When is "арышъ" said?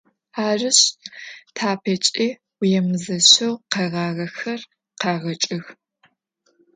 0.47-0.83